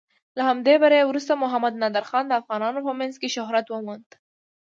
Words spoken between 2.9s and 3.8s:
منځ کې شهرت